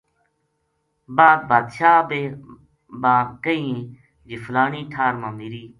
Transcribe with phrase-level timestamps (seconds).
[1.17, 1.97] بعد بادشاہ
[3.01, 3.79] با کہنیے
[4.27, 5.63] جی فلانی ٹھار ما میری